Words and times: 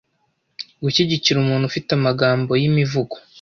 Gushyigikira 0.83 1.37
umuntu 1.39 1.65
ufite 1.69 1.89
amagambo 1.93 2.51
yimivugo 2.61 3.15